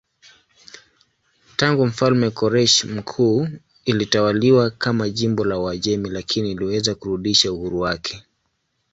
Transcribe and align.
Tangu 1.55 1.85
mfalme 1.85 2.29
Koreshi 2.29 2.87
Mkuu 2.87 3.47
ilitawaliwa 3.85 4.69
kama 4.69 5.09
jimbo 5.09 5.43
la 5.45 5.59
Uajemi 5.59 6.09
lakini 6.09 6.51
iliweza 6.51 6.95
kurudisha 6.95 7.51
uhuru 7.51 7.79
wake. 7.79 8.23